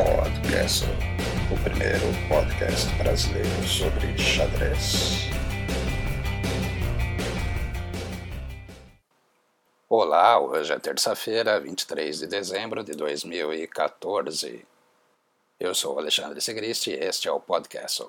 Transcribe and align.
Podcast, 0.00 0.86
o 1.52 1.62
primeiro 1.62 2.06
podcast 2.26 2.90
brasileiro 2.94 3.68
sobre 3.68 4.16
xadrez. 4.16 5.28
Olá, 9.90 10.40
hoje 10.40 10.72
é 10.72 10.78
terça-feira, 10.78 11.60
23 11.60 12.20
de 12.20 12.26
dezembro 12.26 12.82
de 12.82 12.92
2014. 12.92 14.64
Eu 15.58 15.74
sou 15.74 15.98
Alexandre 15.98 16.40
Segristi 16.40 16.92
e 16.92 16.94
este 16.94 17.28
é 17.28 17.32
o 17.32 17.38
podcast. 17.38 18.06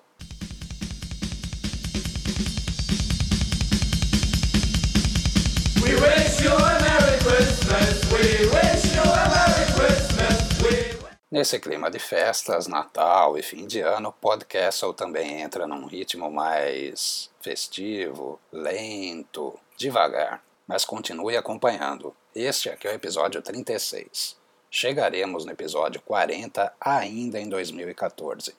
Nesse 11.31 11.61
clima 11.61 11.89
de 11.89 11.97
festas, 11.97 12.67
Natal 12.67 13.37
e 13.37 13.41
fim 13.41 13.65
de 13.65 13.79
ano, 13.79 14.09
o 14.09 14.11
podcast 14.11 14.85
também 14.97 15.39
entra 15.39 15.65
num 15.65 15.85
ritmo 15.85 16.29
mais 16.29 17.29
festivo, 17.39 18.37
lento, 18.51 19.57
devagar, 19.77 20.43
mas 20.67 20.83
continue 20.83 21.37
acompanhando. 21.37 22.13
Este 22.35 22.69
aqui 22.69 22.85
é 22.85 22.91
o 22.91 22.95
episódio 22.95 23.41
36. 23.41 24.35
Chegaremos 24.69 25.45
no 25.45 25.53
episódio 25.53 26.01
40 26.01 26.73
ainda 26.81 27.39
em 27.39 27.47
2014. 27.47 28.53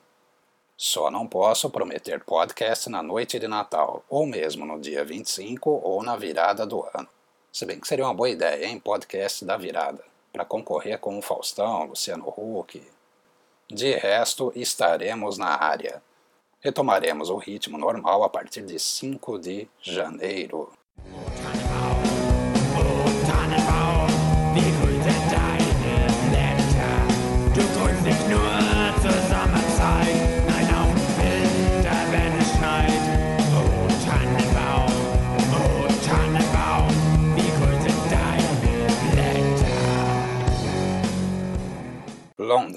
Só 0.75 1.11
não 1.11 1.27
posso 1.27 1.69
prometer 1.69 2.23
podcast 2.23 2.89
na 2.89 3.03
noite 3.03 3.37
de 3.37 3.47
Natal, 3.47 4.03
ou 4.09 4.25
mesmo 4.25 4.65
no 4.65 4.81
dia 4.81 5.05
25 5.05 5.69
ou 5.69 6.01
na 6.01 6.15
virada 6.15 6.65
do 6.65 6.83
ano. 6.95 7.07
Se 7.51 7.67
bem 7.67 7.79
que 7.79 7.87
seria 7.87 8.05
uma 8.05 8.15
boa 8.15 8.31
ideia, 8.31 8.65
hein? 8.65 8.79
Podcast 8.79 9.45
da 9.45 9.57
virada, 9.57 10.03
para 10.33 10.43
concorrer 10.43 10.97
com 10.97 11.17
o 11.17 11.21
Faustão, 11.21 11.85
Luciano 11.85 12.27
Huck. 12.27 12.81
De 13.69 13.93
resto, 13.93 14.51
estaremos 14.55 15.37
na 15.37 15.63
área. 15.63 16.01
Retomaremos 16.59 17.29
o 17.29 17.37
ritmo 17.37 17.77
normal 17.77 18.23
a 18.23 18.29
partir 18.29 18.65
de 18.65 18.79
5 18.79 19.37
de 19.37 19.67
janeiro. 19.79 20.71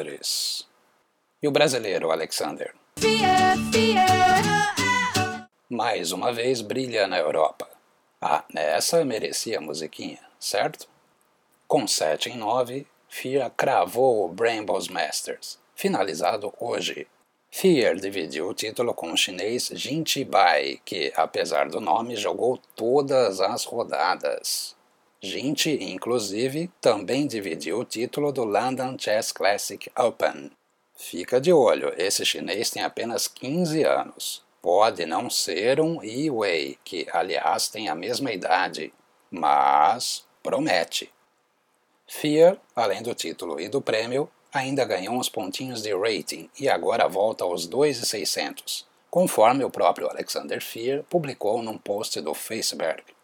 Londres. 0.07 0.67
E 1.43 1.49
o 1.49 1.51
brasileiro 1.51 2.13
Alexander? 2.13 2.73
Mais 5.69 6.13
uma 6.13 6.33
vez 6.33 6.61
brilha 6.61 7.09
na 7.09 7.19
Europa. 7.19 7.69
Ah, 8.21 8.45
nessa 8.53 9.05
merecia 9.05 9.59
a 9.59 9.61
musiquinha, 9.61 10.21
certo? 10.39 10.89
Com 11.67 11.87
7 11.87 12.31
em 12.31 12.37
9, 12.37 12.87
Fear 13.09 13.51
cravou 13.57 14.25
o 14.25 14.29
Brambles 14.29 14.89
Masters, 14.89 15.59
finalizado 15.75 16.55
hoje. 16.59 17.07
Fear 17.51 17.97
dividiu 17.97 18.49
o 18.49 18.55
título 18.55 18.95
com 18.95 19.13
o 19.13 19.17
chinês 19.17 19.71
Jin 19.73 20.05
Bai, 20.25 20.81
que, 20.85 21.13
apesar 21.17 21.69
do 21.69 21.81
nome, 21.81 22.17
jogou 22.17 22.59
todas 22.77 23.41
as 23.41 23.65
rodadas. 23.65 24.77
Gente, 25.21 25.71
inclusive, 25.83 26.71
também 26.81 27.27
dividiu 27.27 27.79
o 27.79 27.85
título 27.85 28.31
do 28.31 28.45
London 28.45 28.97
Chess 28.99 29.33
Classic 29.33 29.91
Open. 29.99 30.51
Fica 30.95 31.41
de 31.41 31.53
olho, 31.53 31.93
esse 31.97 32.25
chinês 32.25 32.71
tem 32.71 32.83
apenas 32.83 33.27
15 33.27 33.83
anos. 33.83 34.45
Pode 34.61 35.07
não 35.07 35.31
ser 35.31 35.81
um 35.81 36.03
Yi 36.03 36.31
Wei, 36.31 36.79
que 36.85 37.07
aliás 37.13 37.69
tem 37.69 37.89
a 37.89 37.95
mesma 37.95 38.31
idade, 38.31 38.93
mas 39.31 40.25
promete. 40.43 41.11
Fear, 42.07 42.59
além 42.75 43.03
do 43.03 43.15
título 43.15 43.59
e 43.59 43.69
do 43.69 43.81
prêmio, 43.81 44.31
ainda 44.53 44.85
ganhou 44.85 45.15
uns 45.15 45.29
pontinhos 45.29 45.83
de 45.83 45.95
rating 45.95 46.51
e 46.61 46.69
agora 46.69 47.09
volta 47.09 47.43
aos 47.43 47.67
2,600, 47.67 48.87
conforme 49.11 49.65
o 49.65 49.71
próprio 49.71 50.09
Alexander 50.09 50.63
Fear 50.63 51.05
publicou 51.05 51.63
num 51.63 51.79
post 51.79 52.21
do 52.21 52.35
Facebook. 52.35 53.16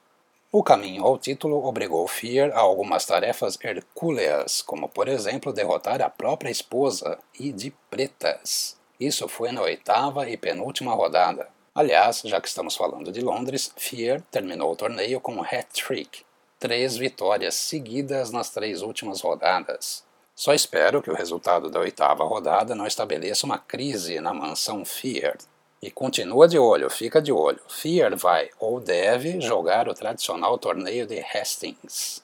O 0.54 0.62
caminho 0.62 1.06
ao 1.06 1.16
título 1.16 1.64
obrigou 1.64 2.06
Fear 2.06 2.52
a 2.52 2.60
algumas 2.60 3.06
tarefas 3.06 3.58
hercúleas, 3.64 4.60
como 4.60 4.86
por 4.86 5.08
exemplo 5.08 5.50
derrotar 5.50 6.02
a 6.02 6.10
própria 6.10 6.50
esposa 6.50 7.18
e 7.40 7.50
de 7.50 7.70
pretas. 7.88 8.76
Isso 9.00 9.26
foi 9.28 9.50
na 9.50 9.62
oitava 9.62 10.28
e 10.28 10.36
penúltima 10.36 10.92
rodada. 10.92 11.48
Aliás, 11.74 12.20
já 12.22 12.38
que 12.38 12.48
estamos 12.48 12.76
falando 12.76 13.10
de 13.10 13.22
Londres, 13.22 13.72
Fear 13.78 14.20
terminou 14.30 14.70
o 14.70 14.76
torneio 14.76 15.22
com 15.22 15.36
um 15.36 15.42
hat-trick, 15.42 16.22
três 16.58 16.98
vitórias 16.98 17.54
seguidas 17.54 18.30
nas 18.30 18.50
três 18.50 18.82
últimas 18.82 19.22
rodadas. 19.22 20.04
Só 20.34 20.52
espero 20.52 21.00
que 21.00 21.10
o 21.10 21.16
resultado 21.16 21.70
da 21.70 21.80
oitava 21.80 22.24
rodada 22.24 22.74
não 22.74 22.86
estabeleça 22.86 23.46
uma 23.46 23.56
crise 23.56 24.20
na 24.20 24.34
mansão 24.34 24.84
Fear. 24.84 25.38
E 25.82 25.90
continua 25.90 26.46
de 26.46 26.58
olho, 26.60 26.88
fica 26.88 27.20
de 27.20 27.32
olho. 27.32 27.58
Fear 27.68 28.16
vai 28.16 28.48
ou 28.60 28.78
deve 28.78 29.40
jogar 29.40 29.88
o 29.88 29.94
tradicional 29.94 30.56
torneio 30.56 31.08
de 31.08 31.18
Hastings. 31.18 32.22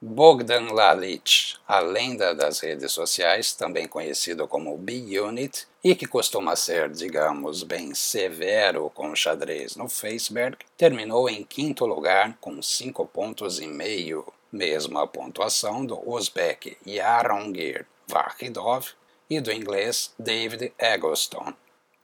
Bogdan 0.00 0.72
Lalic, 0.72 1.56
a 1.66 1.80
lenda 1.80 2.34
das 2.34 2.60
redes 2.60 2.92
sociais, 2.92 3.52
também 3.52 3.86
conhecido 3.86 4.48
como 4.48 4.78
B-Unit, 4.78 5.66
e 5.84 5.94
que 5.94 6.06
costuma 6.06 6.56
ser, 6.56 6.88
digamos, 6.88 7.64
bem 7.64 7.92
severo 7.94 8.88
com 8.94 9.10
o 9.10 9.16
xadrez 9.16 9.76
no 9.76 9.88
Facebook, 9.88 10.64
terminou 10.76 11.28
em 11.28 11.44
quinto 11.44 11.84
lugar 11.84 12.38
com 12.40 12.62
5 12.62 13.04
pontos 13.06 13.60
e 13.60 13.66
meio, 13.66 14.24
mesma 14.50 15.06
pontuação 15.06 15.84
do 15.84 16.00
uzbek 16.08 16.78
Yarongir 16.86 17.84
Vahidov 18.06 18.86
e 19.28 19.40
do 19.40 19.52
inglês 19.52 20.14
David 20.18 20.72
Eggleston. 20.78 21.52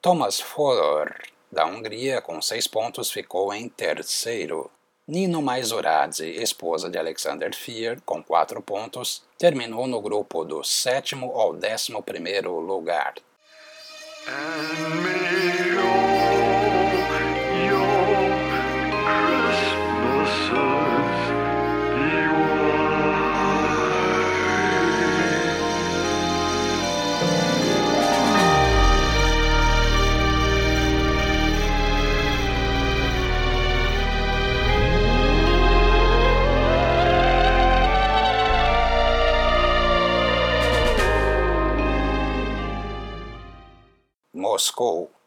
Thomas 0.04 0.38
Fodor, 0.38 1.14
da 1.50 1.64
Hungria, 1.64 2.20
com 2.20 2.38
seis 2.42 2.66
pontos, 2.66 3.10
ficou 3.10 3.54
em 3.54 3.70
terceiro. 3.70 4.70
Nino 5.08 5.40
Maizoradze, 5.40 6.28
esposa 6.28 6.90
de 6.90 6.98
Alexander 6.98 7.56
Fear, 7.56 8.02
com 8.04 8.22
quatro 8.22 8.60
pontos, 8.60 9.22
terminou 9.38 9.86
no 9.86 10.02
grupo 10.02 10.44
do 10.44 10.62
sétimo 10.62 11.32
ao 11.32 11.54
décimo 11.54 12.02
primeiro 12.02 12.60
lugar. 12.60 13.14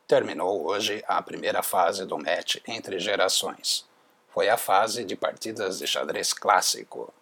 Terminou 0.08 0.66
hoje 0.66 1.04
a 1.08 1.22
primeira 1.22 1.62
fase 1.62 2.06
do 2.06 2.18
match 2.18 2.58
entre 2.66 2.98
gerações. 2.98 3.86
Foi 4.30 4.48
a 4.48 4.58
fase 4.58 5.04
de 5.04 5.16
partidas 5.16 5.80
de 5.80 5.86
xadrez 5.86 6.32
clássico. 6.32 7.14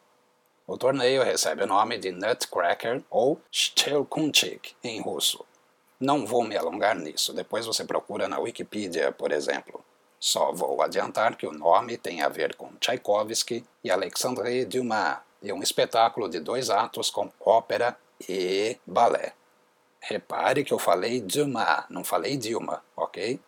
O 0.68 0.78
torneio 0.78 1.24
recebe 1.24 1.64
o 1.64 1.68
nome 1.68 1.98
de 1.98 2.12
Nutcracker 2.12 3.04
ou 3.10 3.42
Stelkunchik 3.52 4.76
em 4.84 5.02
russo. 5.02 5.44
Não 6.00 6.26
vou 6.26 6.44
me 6.44 6.58
alongar 6.58 6.96
nisso, 6.96 7.34
depois 7.34 7.66
você 7.66 7.84
procura 7.86 8.28
na 8.28 8.40
Wikipedia, 8.40 9.12
por 9.12 9.32
exemplo. 9.32 9.84
Só 10.20 10.52
vou 10.52 10.82
adiantar 10.82 11.36
que 11.36 11.48
o 11.48 11.54
nome 11.54 11.98
tem 11.98 12.22
a 12.22 12.30
ver 12.30 12.56
com 12.56 12.76
Tchaikovsky 12.80 13.64
e 13.84 13.90
Alexandre 13.90 14.66
Dumas, 14.66 15.20
e 15.42 15.54
um 15.54 15.62
espetáculo 15.62 16.28
de 16.28 16.40
dois 16.40 16.70
atos 16.70 17.10
com 17.10 17.32
ópera 17.40 17.96
e 18.28 18.78
balé. 18.86 19.34
Repare 20.08 20.64
que 20.64 20.72
eu 20.72 20.78
falei 20.78 21.20
Dumas, 21.20 21.86
não 21.90 22.04
falei 22.04 22.38
Dilma, 22.38 22.84
ok? 22.96 23.40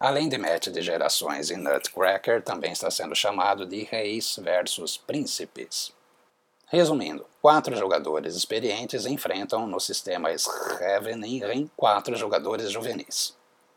Além 0.00 0.28
de 0.28 0.36
match 0.36 0.66
de 0.66 0.82
gerações 0.82 1.48
e 1.48 1.56
Nutcracker, 1.56 2.42
também 2.42 2.72
está 2.72 2.90
sendo 2.90 3.14
chamado 3.14 3.64
de 3.64 3.84
Reis 3.84 4.36
versus 4.42 4.96
Príncipes. 4.96 5.92
Resumindo, 6.66 7.24
quatro 7.40 7.76
jogadores 7.76 8.34
experientes 8.34 9.06
enfrentam 9.06 9.64
no 9.64 9.78
sistema 9.78 10.36
Scheveningen 10.36 11.70
quatro 11.76 12.16
jogadores 12.16 12.72
juvenis. 12.72 13.36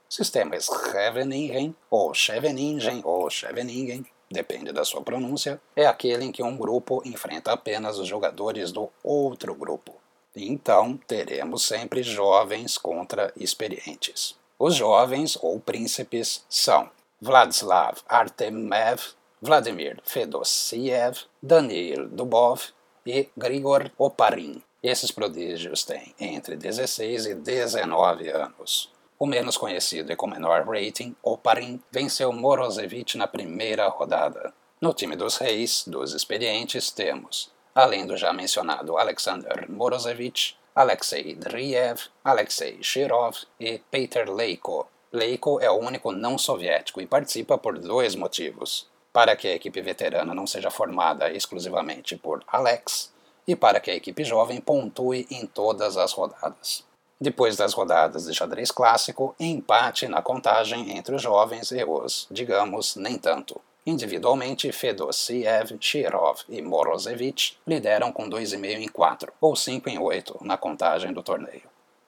Sistema 0.10 0.60
Scheveningen, 0.60 1.76
ou 1.92 2.12
Scheveningen, 2.16 3.02
ou 3.04 3.30
Scheveningen, 3.30 4.04
depende 4.32 4.72
da 4.72 4.84
sua 4.84 5.04
pronúncia, 5.04 5.62
é 5.76 5.86
aquele 5.86 6.26
em 6.26 6.32
que 6.32 6.42
um 6.42 6.58
grupo 6.58 7.04
enfrenta 7.06 7.52
apenas 7.52 8.00
os 8.00 8.08
jogadores 8.08 8.72
do 8.72 8.90
outro 9.04 9.54
grupo. 9.54 9.94
Então 10.36 10.98
teremos 11.08 11.66
sempre 11.66 12.04
jovens 12.04 12.78
contra 12.78 13.34
experientes. 13.36 14.36
Os 14.58 14.76
jovens 14.76 15.38
ou 15.42 15.60
príncipes 15.60 16.46
são 16.50 16.90
Vladislav 17.22 17.98
Artemev, 18.08 19.02
Vladimir 19.42 20.00
Fedosiev, 20.04 21.22
Daniil 21.42 22.08
Dubov 22.10 22.62
e 23.06 23.30
Grigor 23.36 23.90
Oparin. 23.98 24.62
Esses 24.82 25.12
prodígios 25.12 25.84
têm 25.84 26.14
entre 26.20 26.56
16 26.56 27.26
e 27.26 27.36
19 27.36 28.30
anos. 28.30 28.92
O 29.18 29.26
menos 29.26 29.58
conhecido 29.58 30.14
e 30.14 30.16
com 30.16 30.28
menor 30.28 30.66
rating, 30.66 31.14
Oparin, 31.22 31.82
venceu 31.92 32.32
Morozevich 32.32 33.18
na 33.18 33.28
primeira 33.28 33.88
rodada. 33.90 34.54
No 34.80 34.94
time 34.94 35.18
dos 35.18 35.36
reis, 35.36 35.84
dos 35.86 36.14
experientes, 36.14 36.90
temos, 36.90 37.52
além 37.84 38.06
do 38.06 38.18
já 38.18 38.34
mencionado 38.34 38.98
Alexander 38.98 39.66
Morozevich, 39.70 40.56
Alexei 40.76 41.36
Driev, 41.36 42.10
Alexei 42.24 42.82
Shirov 42.82 43.38
e 43.60 43.80
Peter 43.90 44.30
Leiko. 44.30 44.88
Leiko 45.12 45.60
é 45.60 45.72
o 45.72 45.80
único 45.80 46.12
não 46.12 46.38
soviético 46.38 47.02
e 47.02 47.08
participa 47.08 47.58
por 47.58 47.80
dois 47.80 48.16
motivos. 48.16 48.88
Para 49.12 49.36
que 49.36 49.48
a 49.48 49.56
equipe 49.56 49.82
veterana 49.82 50.36
não 50.36 50.46
seja 50.46 50.70
formada 50.70 51.32
exclusivamente 51.32 52.16
por 52.16 52.44
Alex, 52.48 53.12
e 53.48 53.56
para 53.56 53.80
que 53.80 53.90
a 53.90 53.96
equipe 53.96 54.24
jovem 54.24 54.62
pontue 54.62 55.26
em 55.32 55.48
todas 55.48 55.98
as 55.98 56.12
rodadas. 56.12 56.86
Depois 57.20 57.58
das 57.58 57.74
rodadas 57.74 58.26
de 58.26 58.34
xadrez 58.34 58.72
clássico, 58.72 59.36
empate 59.40 60.08
na 60.08 60.22
contagem 60.22 60.96
entre 60.96 61.16
os 61.16 61.22
jovens 61.22 61.72
e 61.72 61.84
os, 61.84 62.28
digamos, 62.30 62.96
nem 62.96 63.18
tanto. 63.18 63.60
Individualmente, 63.86 64.72
Fedosiev, 64.72 65.78
Shirov 65.80 66.42
e 66.50 66.62
Morozevich 66.62 67.58
lideram 67.66 68.12
com 68.12 68.30
2,5 68.30 68.82
em 68.82 68.88
4, 68.88 69.34
ou 69.40 69.56
5 69.56 69.90
em 69.90 69.98
8 69.98 70.38
na 70.42 70.58
contagem 70.58 71.14
do 71.14 71.24
torneio. 71.24 71.64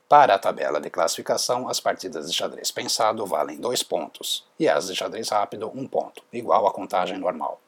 Para 0.07 0.35
a 0.35 0.39
tabela 0.39 0.81
de 0.81 0.89
classificação, 0.89 1.69
as 1.69 1.79
partidas 1.79 2.29
de 2.29 2.35
xadrez 2.35 2.69
pensado 2.69 3.25
valem 3.25 3.57
2 3.57 3.83
pontos, 3.83 4.45
e 4.59 4.67
as 4.67 4.87
de 4.87 4.95
xadrez 4.95 5.29
rápido 5.29 5.71
1 5.73 5.79
um 5.79 5.87
ponto, 5.87 6.21
igual 6.33 6.67
à 6.67 6.71
contagem 6.73 7.17
normal. 7.17 7.61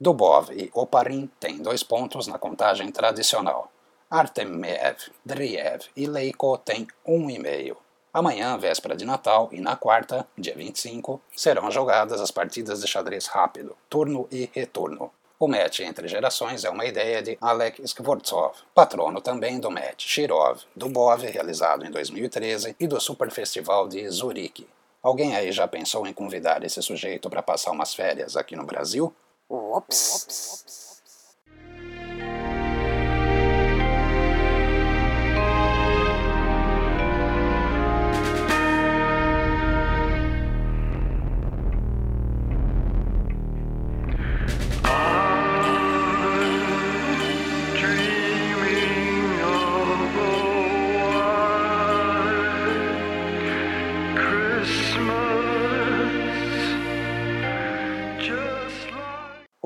Dubov 0.00 0.50
e 0.50 0.68
Oparin 0.74 1.30
têm 1.38 1.58
dois 1.58 1.84
pontos 1.84 2.26
na 2.26 2.36
contagem 2.36 2.90
tradicional. 2.90 3.70
Artemev, 4.10 4.96
Driev 5.24 5.84
e 5.96 6.06
Leiko 6.06 6.58
têm 6.58 6.86
um 7.06 7.30
e 7.30 7.38
meio. 7.38 7.76
Amanhã, 8.14 8.56
véspera 8.56 8.96
de 8.96 9.04
Natal, 9.04 9.48
e 9.50 9.60
na 9.60 9.74
quarta, 9.74 10.24
dia 10.38 10.54
25, 10.54 11.20
serão 11.34 11.68
jogadas 11.68 12.20
as 12.20 12.30
partidas 12.30 12.80
de 12.80 12.86
xadrez 12.86 13.26
rápido, 13.26 13.76
turno 13.90 14.28
e 14.30 14.48
retorno. 14.52 15.10
O 15.36 15.48
match 15.48 15.80
entre 15.80 16.06
gerações 16.06 16.64
é 16.64 16.70
uma 16.70 16.84
ideia 16.84 17.20
de 17.20 17.36
Alek 17.40 17.82
Skvortsov, 17.82 18.54
patrono 18.72 19.20
também 19.20 19.58
do 19.58 19.68
match 19.68 20.06
Shirov, 20.06 20.60
Dubov, 20.76 21.24
realizado 21.24 21.84
em 21.84 21.90
2013, 21.90 22.76
e 22.78 22.86
do 22.86 23.00
Super 23.00 23.32
Festival 23.32 23.88
de 23.88 24.08
Zurique. 24.08 24.68
Alguém 25.02 25.34
aí 25.34 25.50
já 25.50 25.66
pensou 25.66 26.06
em 26.06 26.12
convidar 26.12 26.62
esse 26.62 26.80
sujeito 26.80 27.28
para 27.28 27.42
passar 27.42 27.72
umas 27.72 27.96
férias 27.96 28.36
aqui 28.36 28.54
no 28.54 28.64
Brasil? 28.64 29.12
Whoops. 29.50 30.83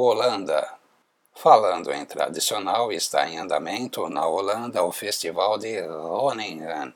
Holanda. 0.00 0.74
Falando 1.34 1.92
em 1.92 2.04
tradicional, 2.04 2.92
está 2.92 3.28
em 3.28 3.36
andamento 3.36 4.08
na 4.08 4.24
Holanda 4.28 4.84
o 4.84 4.92
Festival 4.92 5.58
de 5.58 5.82
Groningen, 5.82 6.94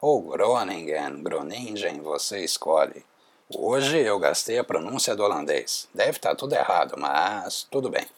ou 0.00 0.20
Groningen, 0.22 1.22
Groningen, 1.22 2.00
você 2.00 2.42
escolhe. 2.42 3.06
Hoje 3.56 4.00
eu 4.00 4.18
gastei 4.18 4.58
a 4.58 4.64
pronúncia 4.64 5.14
do 5.14 5.22
holandês. 5.22 5.88
Deve 5.94 6.16
estar 6.18 6.34
tudo 6.34 6.56
errado, 6.56 6.96
mas 6.98 7.68
tudo 7.70 7.88
bem. 7.88 8.08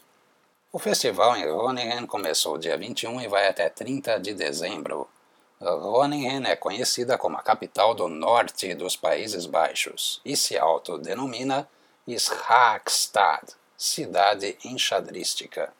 O 0.73 0.79
festival 0.79 1.37
em 1.37 1.43
Groningen 1.43 2.06
começou 2.06 2.56
dia 2.56 2.79
21 2.79 3.20
e 3.20 3.29
vai 3.29 3.46
até 3.46 3.69
30 3.69 4.19
de 4.19 4.32
dezembro. 4.32 5.06
Groningen 5.61 6.46
é 6.46 6.56
conhecida 6.56 7.19
como 7.19 7.37
a 7.37 7.43
capital 7.43 7.94
do 7.94 8.08
norte 8.08 8.75
dos 8.75 8.96
Países 8.96 9.44
Baixos 9.44 10.23
e 10.25 10.34
se 10.38 10.56
autodenomina 10.56 11.69
Schaakstad 12.08 13.61
cidade 13.82 14.56
enxadrística. 14.64 15.73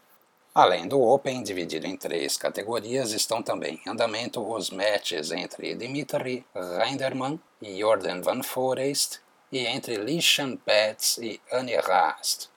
Além 0.53 0.89
do 0.89 1.01
Open, 1.01 1.41
dividido 1.41 1.87
em 1.87 1.97
três 1.97 2.37
categorias, 2.37 3.13
estão 3.13 3.41
também 3.41 3.81
em 3.87 3.91
andamento 3.91 4.43
os 4.43 4.71
matches 4.71 5.31
entre 5.31 5.77
Dimitri 5.77 6.45
Reinderman 6.53 7.39
e 7.63 7.79
Jordan 7.79 8.21
van 8.21 8.43
Forest 8.43 9.21
e 9.53 9.61
entre 9.67 9.99
Lishan 9.99 10.57
Pets 10.57 11.19
e 11.19 11.41
Annie 11.53 11.77
Rast. 11.77 12.49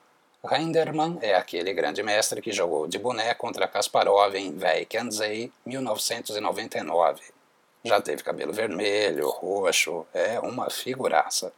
Reinderman 0.44 1.18
é 1.22 1.36
aquele 1.36 1.72
grande 1.72 2.02
mestre 2.02 2.42
que 2.42 2.50
jogou 2.50 2.88
de 2.88 2.98
boneco 2.98 3.40
contra 3.40 3.68
Kasparov 3.68 4.34
em 4.34 4.52
Vaikanzei 4.52 5.52
1999. 5.64 7.22
Já 7.84 8.00
teve 8.00 8.24
cabelo 8.24 8.52
vermelho, 8.52 9.30
roxo, 9.30 10.04
é 10.12 10.40
uma 10.40 10.68
figuraça. 10.68 11.52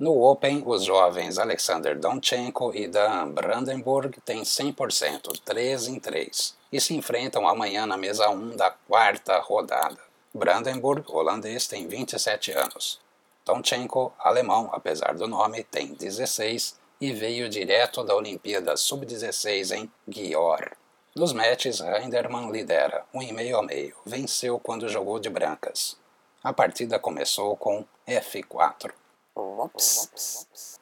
No 0.00 0.22
Open, 0.22 0.62
os 0.64 0.84
jovens 0.84 1.38
Alexander 1.38 1.98
Donchenko 1.98 2.72
e 2.72 2.86
Dan 2.86 3.32
Brandenburg 3.32 4.20
têm 4.24 4.42
100%, 4.42 5.40
3 5.44 5.88
em 5.88 5.98
3, 5.98 6.56
e 6.70 6.80
se 6.80 6.94
enfrentam 6.94 7.48
amanhã 7.48 7.84
na 7.84 7.96
mesa 7.96 8.30
1 8.30 8.54
da 8.54 8.70
quarta 8.70 9.40
rodada. 9.40 9.98
Brandenburg, 10.32 11.02
holandês, 11.08 11.66
tem 11.66 11.88
27 11.88 12.52
anos. 12.52 13.00
Donchenko, 13.44 14.12
alemão, 14.20 14.70
apesar 14.72 15.16
do 15.16 15.26
nome, 15.26 15.64
tem 15.64 15.94
16 15.94 16.78
e 17.00 17.12
veio 17.12 17.48
direto 17.48 18.04
da 18.04 18.14
Olimpíada 18.14 18.76
Sub-16 18.76 19.72
em 19.72 19.90
Győr. 20.08 20.76
Nos 21.16 21.32
matches, 21.32 21.80
Reinderman 21.80 22.52
lidera, 22.52 23.04
1,5 23.12 23.58
a 23.58 23.62
meio, 23.64 23.96
venceu 24.06 24.60
quando 24.60 24.88
jogou 24.88 25.18
de 25.18 25.28
brancas. 25.28 25.96
A 26.40 26.52
partida 26.52 27.00
começou 27.00 27.56
com 27.56 27.84
F4. 28.06 28.92
Ops. 29.40 30.78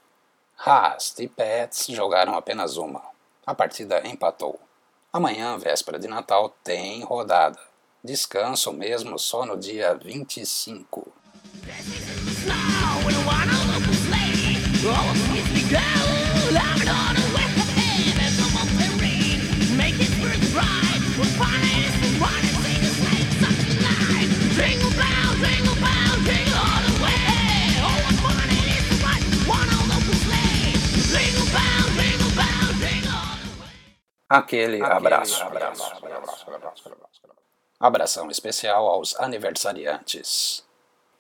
Haas 0.57 1.15
e 1.19 1.29
Pets 1.29 1.87
jogaram 1.89 2.35
apenas 2.35 2.77
uma. 2.77 3.03
A 3.47 3.55
partida 3.55 4.07
empatou. 4.07 4.59
Amanhã, 5.13 5.59
véspera 5.59 5.99
de 5.99 6.09
Natal, 6.09 6.55
tem 6.65 7.05
rodada. 7.05 7.59
Descanso 8.03 8.73
mesmo 8.73 9.19
só 9.19 9.45
no 9.45 9.57
dia 9.57 9.95
25. 9.95 11.13
Aquele, 34.37 34.83
abraço. 34.83 35.43
abraço. 35.43 35.97
Abração 37.81 38.31
especial 38.31 38.87
aos 38.87 39.19
aniversariantes. 39.19 40.63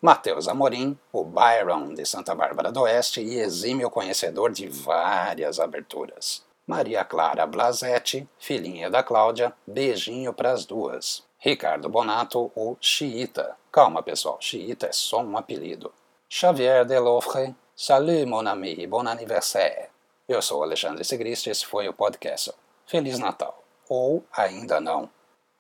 Matheus 0.03 0.47
Amorim, 0.47 0.99
o 1.11 1.25
Byron 1.25 1.95
de 1.95 2.05
Santa 2.05 2.35
Bárbara 2.35 2.71
do 2.71 2.83
Oeste 2.83 3.23
e 3.23 3.39
exímio 3.39 3.89
conhecedor 3.89 4.53
de 4.53 4.69
várias 4.69 5.59
aberturas. 5.59 6.45
Maria 6.67 7.07
Clara 7.07 7.47
Blasetti, 7.47 8.29
filhinha 8.39 8.91
da 8.91 9.03
Cláudia, 9.03 9.55
beijinho 9.67 10.35
pras 10.35 10.67
duas. 10.67 11.25
Ricardo 11.39 11.89
Bonato, 11.89 12.53
o 12.55 12.77
Xiita. 12.79 13.57
Calma 13.73 14.03
pessoal, 14.03 14.37
Xiita 14.43 14.89
é 14.89 14.93
só 14.93 15.23
um 15.23 15.39
apelido. 15.39 15.91
Xavier 16.29 16.85
Delofre, 16.85 17.55
salut 17.75 18.27
mon 18.27 18.47
ami, 18.47 18.87
bon 18.87 19.09
anniversaire. 19.09 19.89
Eu 20.29 20.43
sou 20.43 20.63
Alexandre 20.63 21.03
Segrist 21.03 21.47
esse 21.47 21.65
foi 21.65 21.89
o 21.89 21.95
podcast. 21.95 22.53
Feliz 22.87 23.19
Natal. 23.19 23.65
Ou 23.89 24.25
ainda 24.33 24.81
não. 24.81 25.11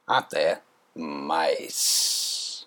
Até 0.06 0.60
mais. 0.94 2.66